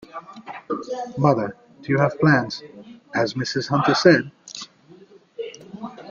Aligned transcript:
Mother, 1.15 1.55
do 1.83 1.91
you 1.91 1.99
have 1.99 2.19
plans, 2.19 2.63
as 3.13 3.35
Mrs. 3.35 3.67
Hunter 3.69 3.93
said? 3.93 4.31